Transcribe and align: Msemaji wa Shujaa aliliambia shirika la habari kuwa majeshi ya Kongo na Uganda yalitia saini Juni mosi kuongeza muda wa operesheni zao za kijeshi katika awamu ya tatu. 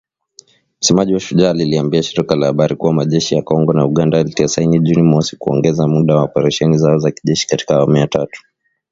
Msemaji 0.81 1.13
wa 1.13 1.19
Shujaa 1.19 1.49
aliliambia 1.49 2.03
shirika 2.03 2.35
la 2.35 2.45
habari 2.47 2.75
kuwa 2.75 2.93
majeshi 2.93 3.35
ya 3.35 3.41
Kongo 3.41 3.73
na 3.73 3.85
Uganda 3.85 4.17
yalitia 4.17 4.47
saini 4.47 4.79
Juni 4.79 5.01
mosi 5.03 5.35
kuongeza 5.35 5.87
muda 5.87 6.15
wa 6.15 6.23
operesheni 6.23 6.77
zao 6.77 6.97
za 6.97 7.11
kijeshi 7.11 7.47
katika 7.47 7.75
awamu 7.75 7.97
ya 7.97 8.07
tatu. 8.07 8.43